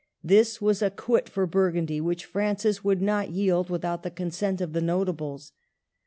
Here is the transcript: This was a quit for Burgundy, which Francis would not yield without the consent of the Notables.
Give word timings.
This 0.23 0.59
was 0.59 0.81
a 0.81 0.89
quit 0.89 1.29
for 1.29 1.45
Burgundy, 1.45 2.01
which 2.01 2.25
Francis 2.25 2.83
would 2.83 3.03
not 3.03 3.29
yield 3.29 3.69
without 3.69 4.01
the 4.01 4.09
consent 4.09 4.59
of 4.59 4.73
the 4.73 4.81
Notables. 4.81 5.51